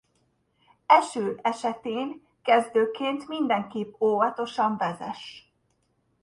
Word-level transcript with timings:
Eső 0.85 1.39
esetén 1.41 2.27
kezdőként 2.41 3.27
mindenképp 3.27 4.01
óvatosan 4.01 4.77
vezess! 4.77 5.41